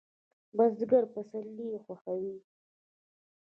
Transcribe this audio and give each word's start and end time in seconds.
بزګر 0.55 1.03
پسرلی 1.13 1.67
خوښوي 1.83 2.35